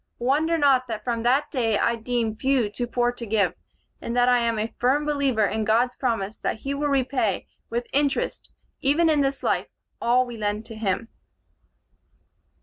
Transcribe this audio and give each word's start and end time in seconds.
Wonder 0.17 0.57
not 0.57 0.87
that 0.87 1.03
from 1.03 1.21
that 1.21 1.51
day 1.51 1.77
I 1.77 1.95
deem 1.95 2.35
few 2.35 2.71
too 2.71 2.87
poor 2.87 3.11
to 3.11 3.23
give, 3.23 3.53
and 4.01 4.17
that 4.17 4.27
I 4.27 4.39
am 4.39 4.57
a 4.57 4.73
firm 4.79 5.05
believer 5.05 5.45
in 5.45 5.63
God's 5.63 5.95
promise 5.95 6.39
that 6.39 6.61
he 6.61 6.73
will 6.73 6.87
repay 6.87 7.45
with 7.69 7.85
interest, 7.93 8.51
even 8.79 9.11
in 9.11 9.21
this 9.21 9.43
life, 9.43 9.67
all 10.01 10.25
we 10.25 10.37
lend 10.37 10.65
to 10.65 10.75
him." 10.75 11.09